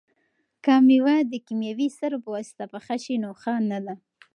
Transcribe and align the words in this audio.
که 0.63 0.73
مېوه 0.87 1.15
د 1.31 1.33
کیمیاوي 1.45 1.87
سرو 1.97 2.17
په 2.23 2.29
واسطه 2.35 2.63
پخه 2.73 2.95
شي 3.03 3.15
نو 3.23 3.29
ښه 3.41 3.53
نه 3.69 3.79
ده. 3.85 3.93